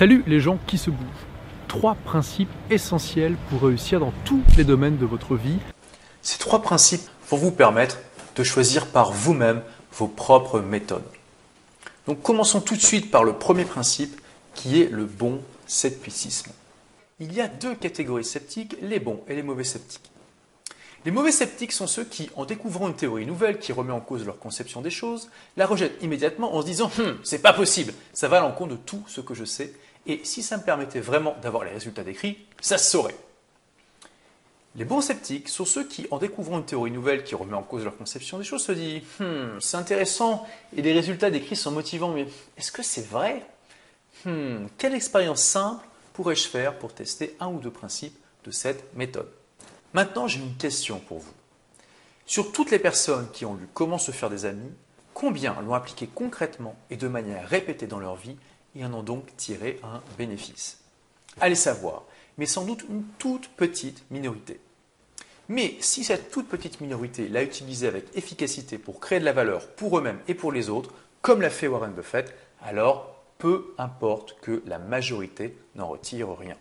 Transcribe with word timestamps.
Salut 0.00 0.24
les 0.26 0.40
gens 0.40 0.58
qui 0.66 0.78
se 0.78 0.88
bougent. 0.88 1.26
Trois 1.68 1.94
principes 1.94 2.48
essentiels 2.70 3.36
pour 3.50 3.64
réussir 3.64 4.00
dans 4.00 4.14
tous 4.24 4.40
les 4.56 4.64
domaines 4.64 4.96
de 4.96 5.04
votre 5.04 5.36
vie. 5.36 5.58
Ces 6.22 6.38
trois 6.38 6.62
principes 6.62 7.06
vont 7.28 7.36
vous 7.36 7.50
permettre 7.50 7.98
de 8.34 8.42
choisir 8.42 8.86
par 8.86 9.12
vous-même 9.12 9.60
vos 9.92 10.08
propres 10.08 10.60
méthodes. 10.60 11.04
Donc 12.06 12.22
commençons 12.22 12.62
tout 12.62 12.76
de 12.76 12.80
suite 12.80 13.10
par 13.10 13.24
le 13.24 13.34
premier 13.34 13.66
principe 13.66 14.18
qui 14.54 14.80
est 14.80 14.88
le 14.90 15.04
bon 15.04 15.42
scepticisme. 15.66 16.52
Il 17.18 17.34
y 17.34 17.42
a 17.42 17.48
deux 17.48 17.74
catégories 17.74 18.24
sceptiques, 18.24 18.76
les 18.80 19.00
bons 19.00 19.20
et 19.28 19.34
les 19.34 19.42
mauvais 19.42 19.64
sceptiques. 19.64 20.10
Les 21.04 21.10
mauvais 21.10 21.32
sceptiques 21.32 21.72
sont 21.72 21.86
ceux 21.86 22.04
qui, 22.04 22.30
en 22.36 22.46
découvrant 22.46 22.88
une 22.88 22.96
théorie 22.96 23.26
nouvelle 23.26 23.58
qui 23.58 23.72
remet 23.72 23.92
en 23.92 24.00
cause 24.00 24.24
leur 24.24 24.38
conception 24.38 24.80
des 24.80 24.90
choses, 24.90 25.30
la 25.58 25.66
rejettent 25.66 26.02
immédiatement 26.02 26.54
en 26.54 26.62
se 26.62 26.66
disant 26.66 26.90
hum, 26.98 27.18
c'est 27.22 27.42
pas 27.42 27.52
possible, 27.52 27.92
ça 28.14 28.28
va 28.28 28.38
à 28.38 28.40
l'encontre 28.40 28.72
de 28.72 28.76
tout 28.76 29.02
ce 29.06 29.20
que 29.20 29.34
je 29.34 29.44
sais, 29.44 29.74
et 30.06 30.20
si 30.24 30.42
ça 30.42 30.56
me 30.56 30.62
permettait 30.62 31.00
vraiment 31.00 31.36
d'avoir 31.42 31.64
les 31.64 31.70
résultats 31.70 32.04
décrits, 32.04 32.38
ça 32.60 32.78
se 32.78 32.90
saurait. 32.90 33.16
Les 34.76 34.84
bons 34.84 35.00
sceptiques 35.00 35.48
sont 35.48 35.64
ceux 35.64 35.84
qui, 35.84 36.06
en 36.12 36.18
découvrant 36.18 36.58
une 36.58 36.64
théorie 36.64 36.92
nouvelle 36.92 37.24
qui 37.24 37.34
remet 37.34 37.54
en 37.54 37.62
cause 37.62 37.84
leur 37.84 37.96
conception 37.96 38.38
des 38.38 38.44
choses, 38.44 38.64
se 38.64 38.72
disent 38.72 39.02
hum, 39.20 39.58
c'est 39.60 39.76
intéressant 39.76 40.46
et 40.76 40.82
les 40.82 40.92
résultats 40.92 41.30
décrits 41.30 41.56
sont 41.56 41.72
motivants, 41.72 42.12
mais 42.12 42.26
est-ce 42.56 42.70
que 42.70 42.82
c'est 42.82 43.06
vrai? 43.06 43.44
Hum, 44.26 44.68
Quelle 44.78 44.94
expérience 44.94 45.42
simple 45.42 45.84
pourrais-je 46.12 46.46
faire 46.46 46.78
pour 46.78 46.94
tester 46.94 47.36
un 47.40 47.48
ou 47.48 47.58
deux 47.58 47.70
principes 47.70 48.16
de 48.44 48.50
cette 48.50 48.94
méthode? 48.94 49.28
Maintenant, 49.92 50.28
j'ai 50.28 50.38
une 50.38 50.54
question 50.56 51.00
pour 51.00 51.18
vous. 51.18 51.32
Sur 52.26 52.52
toutes 52.52 52.70
les 52.70 52.78
personnes 52.78 53.28
qui 53.32 53.44
ont 53.44 53.54
lu 53.54 53.66
Comment 53.74 53.98
se 53.98 54.12
faire 54.12 54.30
des 54.30 54.44
amis, 54.44 54.70
combien 55.14 55.60
l'ont 55.62 55.74
appliqué 55.74 56.06
concrètement 56.06 56.76
et 56.90 56.96
de 56.96 57.08
manière 57.08 57.48
répétée 57.48 57.88
dans 57.88 57.98
leur 57.98 58.14
vie 58.14 58.36
et 58.76 58.84
en 58.84 58.94
ont 58.94 59.02
donc 59.02 59.36
tiré 59.36 59.80
un 59.82 60.02
bénéfice 60.18 60.78
Allez 61.40 61.54
savoir, 61.54 62.04
mais 62.38 62.46
sans 62.46 62.64
doute 62.64 62.84
une 62.88 63.04
toute 63.18 63.48
petite 63.48 64.04
minorité. 64.10 64.60
Mais 65.48 65.76
si 65.80 66.04
cette 66.04 66.30
toute 66.30 66.48
petite 66.48 66.80
minorité 66.80 67.28
l'a 67.28 67.42
utilisé 67.42 67.88
avec 67.88 68.16
efficacité 68.16 68.78
pour 68.78 69.00
créer 69.00 69.20
de 69.20 69.24
la 69.24 69.32
valeur 69.32 69.66
pour 69.68 69.98
eux-mêmes 69.98 70.20
et 70.28 70.34
pour 70.34 70.52
les 70.52 70.70
autres, 70.70 70.92
comme 71.22 71.42
l'a 71.42 71.50
fait 71.50 71.66
Warren 71.66 71.92
Buffett, 71.92 72.34
alors 72.62 73.16
peu 73.38 73.74
importe 73.78 74.36
que 74.40 74.62
la 74.66 74.78
majorité 74.78 75.56
n'en 75.74 75.88
retire 75.88 76.28
rien. 76.38 76.56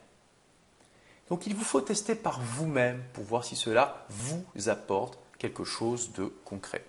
Donc 1.30 1.45
il 1.45 1.55
vous 1.55 1.64
faut 1.64 1.81
tester 1.81 2.16
par 2.16 2.42
vous-même 2.42 3.03
pour 3.14 3.23
voir 3.23 3.44
si 3.44 3.55
cela 3.55 4.05
vous 4.09 4.44
apporte 4.67 5.20
quelque 5.38 5.64
chose 5.64 6.11
de 6.14 6.33
concret. 6.44 6.83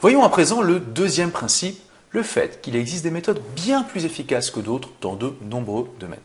Voyons 0.00 0.24
à 0.24 0.30
présent 0.30 0.62
le 0.62 0.80
deuxième 0.80 1.30
principe, 1.30 1.78
le 2.12 2.22
fait 2.22 2.60
qu'il 2.60 2.76
existe 2.76 3.04
des 3.04 3.10
méthodes 3.10 3.42
bien 3.56 3.82
plus 3.82 4.04
efficaces 4.04 4.50
que 4.50 4.60
d'autres 4.60 4.90
dans 5.00 5.14
de 5.14 5.34
nombreux 5.42 5.88
domaines. 5.98 6.20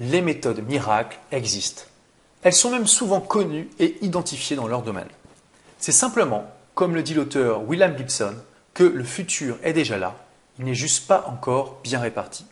Les 0.00 0.20
méthodes 0.20 0.66
miracles 0.66 1.18
existent. 1.32 1.84
Elles 2.42 2.52
sont 2.52 2.70
même 2.70 2.86
souvent 2.86 3.20
connues 3.20 3.68
et 3.78 3.96
identifiées 4.02 4.56
dans 4.56 4.68
leur 4.68 4.82
domaine. 4.82 5.08
C'est 5.78 5.92
simplement, 5.92 6.50
comme 6.74 6.94
le 6.94 7.02
dit 7.02 7.14
l'auteur 7.14 7.62
William 7.68 7.96
Gibson, 7.96 8.34
que 8.74 8.84
le 8.84 9.04
futur 9.04 9.56
est 9.62 9.72
déjà 9.72 9.98
là, 9.98 10.16
il 10.58 10.64
n'est 10.64 10.74
juste 10.74 11.06
pas 11.06 11.24
encore 11.28 11.80
bien 11.82 12.00
réparti. 12.00 12.44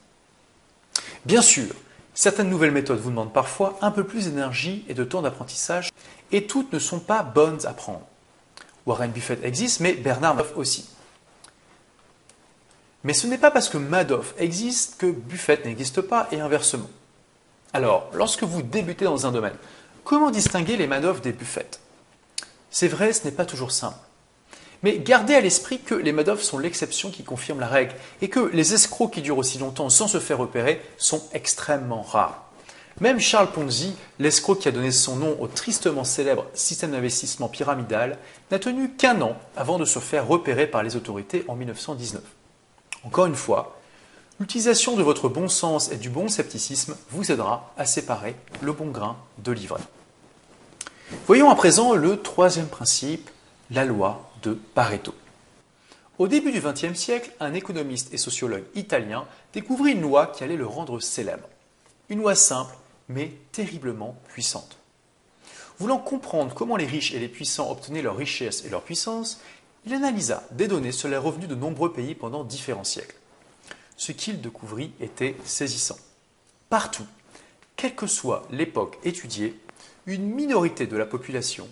Bien 1.25 1.43
sûr, 1.43 1.75
Certaines 2.15 2.49
nouvelles 2.49 2.71
méthodes 2.71 3.01
vous 3.01 3.11
demandent 3.11 3.33
parfois 3.33 3.77
un 3.83 3.91
peu 3.91 4.05
plus 4.05 4.27
d'énergie 4.27 4.85
et 4.89 4.95
de 4.95 5.03
temps 5.03 5.23
d'apprentissage, 5.23 5.91
et 6.31 6.47
toutes 6.47 6.73
ne 6.73 6.79
sont 6.79 7.01
pas 7.01 7.25
bonnes 7.25 7.67
à 7.67 7.73
prendre. 7.73 8.03
Warren 8.87 9.11
Buffett 9.11 9.45
existe, 9.45 9.81
mais 9.81 9.95
Bernard 9.95 10.37
Madoff 10.37 10.57
aussi. 10.57 10.89
Mais 13.05 13.13
ce 13.13 13.27
n'est 13.27 13.39
pas 13.39 13.51
parce 13.51 13.69
que 13.69 13.79
Madoff 13.79 14.35
existe 14.39 14.97
que 14.99 15.07
Buffett 15.07 15.65
n'existe 15.65 16.01
pas, 16.01 16.27
et 16.33 16.41
inversement. 16.41 16.91
Alors, 17.75 18.11
lorsque 18.15 18.45
vous 18.45 18.63
débutez 18.63 19.05
dans 19.05 19.27
un 19.27 19.33
domaine, 19.33 19.57
comment 20.05 20.31
distinguer 20.31 20.77
les 20.77 20.87
Madoff 20.87 21.21
des 21.21 21.33
Buffett? 21.33 21.81
C'est 22.71 22.89
vrai, 22.89 23.13
ce 23.13 23.25
n'est 23.25 23.31
pas 23.31 23.45
toujours 23.45 23.73
simple. 23.73 23.99
Mais 24.83 24.99
gardez 24.99 25.35
à 25.35 25.41
l'esprit 25.41 25.81
que 25.81 25.95
les 25.95 26.13
Madoff 26.13 26.43
sont 26.43 26.59
l'exception 26.59 27.11
qui 27.11 27.25
confirme 27.25 27.61
la 27.61 27.69
règle 27.69 27.95
et 28.21 28.29
que 28.29 28.51
les 28.53 28.75
escrocs 28.75 29.13
qui 29.13 29.23
durent 29.23 29.39
aussi 29.39 29.59
longtemps 29.59 29.89
sans 29.91 30.09
se 30.09 30.21
faire 30.21 30.39
repérer 30.39 30.83
sont 30.99 31.23
extrêmement 31.33 32.03
rares. 32.03 32.45
Même 33.01 33.19
Charles 33.19 33.51
Ponzi, 33.51 33.97
l'escroc 34.19 34.57
qui 34.57 34.69
a 34.69 34.73
donné 34.73 34.93
son 34.93 35.17
nom 35.17 35.37
au 35.41 35.47
tristement 35.47 36.05
célèbre 36.05 36.47
système 36.55 36.93
d'investissement 36.93 37.49
pyramidal, 37.49 38.19
n'a 38.51 38.59
tenu 38.59 38.91
qu'un 38.91 39.21
an 39.21 39.37
avant 39.57 39.79
de 39.79 39.85
se 39.85 39.99
faire 39.99 40.29
repérer 40.29 40.67
par 40.67 40.83
les 40.83 40.97
autorités 40.97 41.45
en 41.49 41.57
1919. 41.57 42.23
Encore 43.05 43.27
une 43.27 43.35
fois, 43.35 43.79
l'utilisation 44.41 44.97
de 44.97 45.03
votre 45.03 45.29
bon 45.29 45.49
sens 45.49 45.93
et 45.93 45.97
du 45.97 46.09
bon 46.09 46.29
scepticisme 46.29 46.97
vous 47.11 47.31
aidera 47.31 47.73
à 47.77 47.85
séparer 47.85 48.35
le 48.63 48.73
bon 48.73 48.91
grain 48.91 49.17
de 49.39 49.53
l'ivraie. 49.53 49.83
Voyons 51.27 51.51
à 51.51 51.55
présent 51.55 51.95
le 51.95 52.21
troisième 52.23 52.67
principe, 52.67 53.31
la 53.71 53.85
loi 53.85 54.31
de 54.43 54.55
Pareto. 54.75 55.15
Au 56.19 56.29
début 56.29 56.53
du 56.53 56.61
XXe 56.61 56.99
siècle, 56.99 57.33
un 57.41 57.55
économiste 57.55 58.15
et 58.15 58.19
sociologue 58.19 58.65
italien 58.75 59.27
découvrit 59.53 59.93
une 59.93 60.01
loi 60.01 60.29
qui 60.29 60.45
allait 60.45 60.57
le 60.57 60.67
rendre 60.67 61.01
célèbre. 61.01 61.49
Une 62.09 62.21
loi 62.21 62.35
simple, 62.35 62.75
mais 63.09 63.33
terriblement 63.53 64.17
puissante. 64.29 64.79
Voulant 65.79 65.99
comprendre 65.99 66.55
comment 66.55 66.77
les 66.77 66.87
riches 66.87 67.13
et 67.13 67.19
les 67.19 67.29
puissants 67.29 67.71
obtenaient 67.71 68.03
leur 68.03 68.17
richesse 68.17 68.65
et 68.65 68.71
leur 68.71 68.83
puissance, 68.83 69.41
il 69.87 69.95
analysa 69.95 70.45
des 70.51 70.69
données 70.69 70.93
sur 70.93 71.09
les 71.09 71.17
revenus 71.17 71.49
de 71.49 71.55
nombreux 71.55 71.93
pays 71.93 72.15
pendant 72.15 72.45
différents 72.45 72.85
siècles. 72.85 73.17
Ce 73.97 74.13
qu'il 74.13 74.41
découvrit 74.41 74.93
était 75.01 75.37
saisissant. 75.45 75.99
Partout, 76.69 77.07
quelle 77.77 77.95
que 77.95 78.07
soit 78.07 78.47
l'époque 78.51 78.99
étudiée, 79.05 79.61
une 80.07 80.27
minorité 80.27 80.87
de 80.87 80.97
la 80.97 81.07
population 81.07 81.69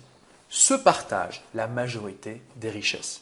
se 0.49 0.73
partagent 0.73 1.43
la 1.53 1.67
majorité 1.67 2.41
des 2.57 2.69
richesses. 2.69 3.21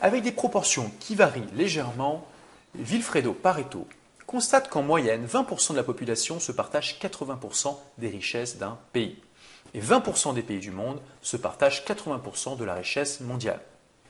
Avec 0.00 0.22
des 0.22 0.32
proportions 0.32 0.90
qui 0.98 1.14
varient 1.14 1.44
légèrement, 1.54 2.26
Vilfredo 2.74 3.34
Pareto 3.34 3.86
constate 4.26 4.70
qu'en 4.70 4.82
moyenne, 4.82 5.26
20% 5.26 5.72
de 5.72 5.76
la 5.76 5.82
population 5.82 6.40
se 6.40 6.52
partage 6.52 6.98
80% 7.00 7.76
des 7.98 8.08
richesses 8.08 8.56
d'un 8.56 8.78
pays. 8.92 9.18
Et 9.74 9.80
20% 9.80 10.34
des 10.34 10.42
pays 10.42 10.60
du 10.60 10.70
monde 10.70 11.00
se 11.20 11.36
partagent 11.36 11.84
80% 11.84 12.56
de 12.56 12.64
la 12.64 12.74
richesse 12.74 13.20
mondiale. 13.20 13.60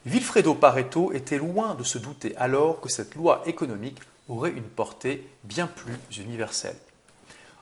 Vilfredo 0.06 0.55
Pareto 0.55 1.12
était 1.12 1.37
loin 1.37 1.75
de 1.75 1.83
se 1.83 1.99
douter 1.99 2.34
alors 2.38 2.81
que 2.81 2.88
cette 2.88 3.15
loi 3.15 3.43
économique 3.44 3.99
aurait 4.31 4.50
une 4.50 4.62
portée 4.62 5.28
bien 5.44 5.66
plus 5.66 5.99
universelle. 6.16 6.78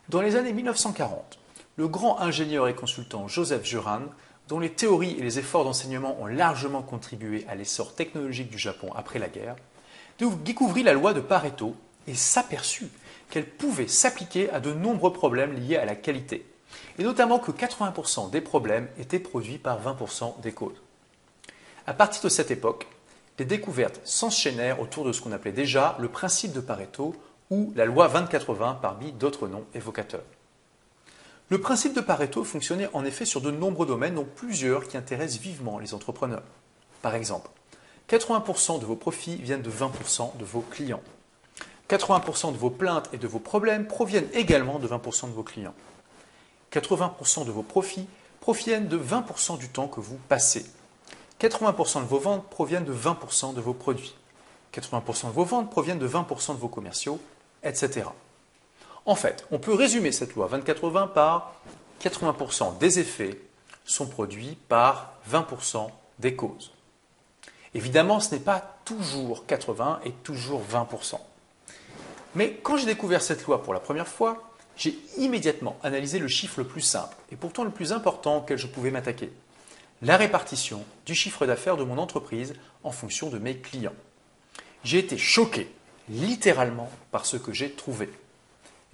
Dans 0.09 0.21
les 0.21 0.37
années 0.37 0.53
1940, 0.53 1.37
le 1.75 1.88
grand 1.88 2.21
ingénieur 2.21 2.69
et 2.69 2.77
consultant 2.77 3.27
Joseph 3.27 3.65
Juran 3.65 4.03
dont 4.47 4.60
les 4.60 4.71
théories 4.71 5.16
et 5.19 5.22
les 5.22 5.41
efforts 5.41 5.65
d'enseignement 5.65 6.16
ont 6.21 6.27
largement 6.27 6.82
contribué 6.82 7.44
à 7.48 7.56
l'essor 7.56 7.97
technologique 7.97 8.50
du 8.50 8.59
Japon 8.59 8.91
après 8.94 9.19
la 9.19 9.28
guerre, 9.28 9.56
découvrit 10.44 10.84
la 10.84 10.93
loi 10.93 11.15
de 11.15 11.21
Pareto 11.21 11.75
et 12.06 12.15
s'aperçut 12.15 12.88
qu'elle 13.31 13.47
pouvait 13.47 13.88
s'appliquer 13.88 14.48
à 14.50 14.60
de 14.60 14.72
nombreux 14.72 15.12
problèmes 15.12 15.54
liés 15.54 15.77
à 15.77 15.84
la 15.84 15.97
qualité, 15.97 16.47
et 16.98 17.03
notamment 17.03 17.41
que 17.41 17.50
80% 17.50 18.31
des 18.31 18.41
problèmes 18.41 18.88
étaient 18.98 19.19
produits 19.19 19.59
par 19.59 19.81
20% 19.82 20.41
des 20.41 20.53
causes. 20.53 20.81
À 21.88 21.94
partir 21.94 22.21
de 22.21 22.28
cette 22.28 22.50
époque, 22.50 22.87
les 23.38 23.47
découvertes 23.47 24.03
s'enchaînèrent 24.04 24.78
autour 24.78 25.06
de 25.06 25.12
ce 25.12 25.22
qu'on 25.22 25.32
appelait 25.32 25.53
déjà 25.53 25.97
le 25.99 26.10
principe 26.10 26.53
de 26.53 26.60
Pareto 26.60 27.16
ou 27.49 27.72
la 27.76 27.87
loi 27.87 28.09
2080 28.09 28.81
parmi 28.82 29.12
d'autres 29.12 29.49
noms 29.49 29.65
évocateurs. 29.72 30.27
Le 31.48 31.59
principe 31.59 31.94
de 31.94 32.03
Pareto 32.03 32.44
fonctionnait 32.44 32.91
en 32.93 33.06
effet 33.06 33.25
sur 33.25 33.41
de 33.41 33.50
nombreux 33.50 33.87
domaines, 33.87 34.16
dont 34.16 34.27
plusieurs 34.27 34.87
qui 34.87 34.98
intéressent 34.98 35.41
vivement 35.41 35.78
les 35.78 35.94
entrepreneurs. 35.94 36.43
Par 37.00 37.15
exemple, 37.15 37.48
80% 38.10 38.81
de 38.81 38.84
vos 38.84 38.97
profits 38.97 39.37
viennent 39.37 39.62
de 39.62 39.71
20% 39.71 40.37
de 40.37 40.44
vos 40.44 40.60
clients. 40.60 41.00
80% 41.88 42.53
de 42.53 42.59
vos 42.59 42.69
plaintes 42.69 43.09
et 43.15 43.16
de 43.16 43.27
vos 43.27 43.38
problèmes 43.38 43.87
proviennent 43.87 44.28
également 44.34 44.78
de 44.78 44.89
20% 44.89 45.28
de 45.28 45.33
vos 45.33 45.42
clients. 45.42 45.74
80% 46.71 47.47
de 47.47 47.51
vos 47.51 47.62
profits 47.62 48.07
proviennent 48.41 48.89
de 48.89 48.98
20% 48.98 49.57
du 49.57 49.71
temps 49.71 49.89
que 49.89 50.01
vous 50.01 50.18
passez. 50.28 50.66
80% 51.40 52.02
de 52.02 52.06
vos 52.06 52.18
ventes 52.18 52.48
proviennent 52.50 52.84
de 52.84 52.94
20% 52.94 53.54
de 53.54 53.60
vos 53.60 53.74
produits. 53.74 54.14
80% 54.74 55.28
de 55.28 55.32
vos 55.32 55.44
ventes 55.44 55.70
proviennent 55.70 55.98
de 55.98 56.08
20% 56.08 56.54
de 56.54 56.60
vos 56.60 56.68
commerciaux, 56.68 57.20
etc. 57.62 58.06
En 59.06 59.14
fait, 59.14 59.46
on 59.50 59.58
peut 59.58 59.74
résumer 59.74 60.12
cette 60.12 60.34
loi 60.34 60.48
2080 60.50 61.08
par 61.08 61.54
80% 62.02 62.78
des 62.78 62.98
effets 62.98 63.40
sont 63.84 64.06
produits 64.06 64.58
par 64.68 65.14
20% 65.30 65.88
des 66.18 66.34
causes. 66.36 66.72
Évidemment, 67.74 68.20
ce 68.20 68.34
n'est 68.34 68.40
pas 68.40 68.78
toujours 68.84 69.46
80 69.46 70.00
et 70.04 70.12
toujours 70.12 70.62
20%. 70.70 71.18
Mais 72.34 72.54
quand 72.62 72.76
j'ai 72.76 72.86
découvert 72.86 73.22
cette 73.22 73.44
loi 73.46 73.62
pour 73.62 73.74
la 73.74 73.80
première 73.80 74.08
fois, 74.08 74.52
j'ai 74.76 74.98
immédiatement 75.16 75.76
analysé 75.82 76.18
le 76.18 76.28
chiffre 76.28 76.60
le 76.60 76.66
plus 76.66 76.80
simple 76.80 77.16
et 77.32 77.36
pourtant 77.36 77.64
le 77.64 77.70
plus 77.70 77.92
important 77.92 78.38
auquel 78.38 78.58
je 78.58 78.66
pouvais 78.66 78.90
m'attaquer. 78.90 79.32
La 80.00 80.16
répartition 80.16 80.84
du 81.06 81.15
chiffre 81.16 81.45
d'affaires 81.45 81.77
de 81.77 81.83
mon 81.83 81.98
entreprise 81.98 82.54
en 82.84 82.92
fonction 82.92 83.30
de 83.30 83.39
mes 83.39 83.56
clients. 83.56 83.97
J'ai 84.84 84.98
été 84.98 85.18
choqué, 85.18 85.68
littéralement, 86.09 86.89
par 87.10 87.27
ce 87.27 87.36
que 87.36 87.53
j'ai 87.53 87.72
trouvé. 87.72 88.09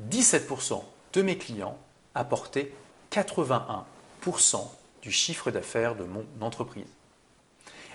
17% 0.08 0.82
de 1.12 1.22
mes 1.22 1.36
clients 1.36 1.76
apportaient 2.14 2.72
81% 3.12 3.84
du 5.02 5.12
chiffre 5.12 5.50
d'affaires 5.50 5.94
de 5.94 6.04
mon 6.04 6.24
entreprise. 6.40 6.86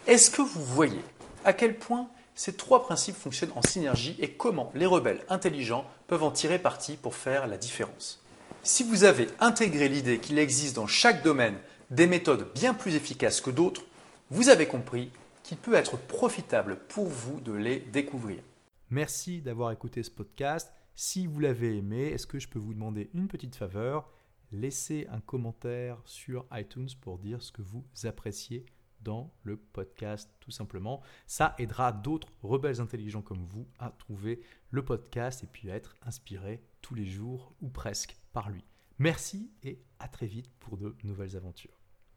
Est-ce 0.06 0.30
que 0.30 0.44
vous 0.44 0.64
voyez 0.64 1.02
à 1.46 1.54
quel 1.54 1.78
point 1.78 2.08
ces 2.36 2.54
trois 2.54 2.84
principes 2.84 3.18
fonctionnent 3.18 3.52
en 3.56 3.64
synergie 3.64 4.16
et 4.20 4.32
comment 4.32 4.72
les 4.76 4.86
rebelles 4.86 5.26
intelligents 5.30 5.86
peuvent 6.08 6.24
en 6.24 6.32
tirer 6.32 6.60
parti 6.60 6.96
pour 6.96 7.16
faire 7.16 7.48
la 7.48 7.58
différence? 7.58 8.22
Si 8.62 8.84
vous 8.84 9.04
avez 9.04 9.28
intégré 9.40 9.90
l'idée 9.90 10.20
qu'il 10.20 10.38
existe 10.38 10.76
dans 10.76 10.88
chaque 10.88 11.24
domaine 11.24 11.58
des 11.90 12.08
méthodes 12.08 12.52
bien 12.54 12.74
plus 12.74 12.96
efficaces 12.96 13.42
que 13.42 13.50
d'autres, 13.50 13.84
vous 14.30 14.50
avez 14.50 14.68
compris 14.68 15.12
qu'il 15.44 15.58
peut 15.58 15.74
être 15.74 15.98
profitable 15.98 16.78
pour 16.88 17.08
vous 17.08 17.42
de 17.42 17.52
les 17.52 17.80
découvrir. 17.80 18.44
Merci 18.92 19.42
d'avoir 19.42 19.72
écouté 19.72 20.04
ce 20.04 20.12
podcast. 20.12 20.72
Si 20.94 21.26
vous 21.26 21.40
l'avez 21.40 21.78
aimé, 21.78 22.08
est-ce 22.08 22.28
que 22.28 22.40
je 22.40 22.48
peux 22.48 22.60
vous 22.60 22.74
demander 22.74 23.10
une 23.14 23.28
petite 23.28 23.56
faveur? 23.56 24.10
Laissez 24.52 25.08
un 25.10 25.20
commentaire 25.20 26.00
sur 26.06 26.46
iTunes 26.52 26.90
pour 27.02 27.18
dire 27.18 27.42
ce 27.42 27.52
que 27.52 27.62
vous 27.62 27.84
appréciez 28.04 28.66
dans 29.02 29.32
le 29.44 29.58
podcast 29.58 30.30
tout 30.40 30.52
simplement. 30.52 31.02
Ça 31.26 31.56
aidera 31.58 31.92
d'autres 31.92 32.28
rebelles 32.44 32.82
intelligents 32.82 33.22
comme 33.22 33.46
vous 33.46 33.68
à 33.80 33.92
trouver 33.92 34.42
le 34.72 34.84
podcast 34.84 35.44
et 35.44 35.48
puis 35.48 35.72
à 35.72 35.76
être 35.76 35.96
inspirés 36.04 36.62
tous 36.82 36.96
les 36.96 37.06
jours 37.06 37.54
ou 37.62 37.70
presque 37.70 38.18
par 38.34 38.50
lui. 38.50 38.66
Merci 39.00 39.52
et 39.64 39.80
à 40.00 40.08
très 40.08 40.28
vite 40.28 40.52
pour 40.60 40.78
de 40.78 40.96
nouvelles 41.04 41.38
aventures. 41.38 41.79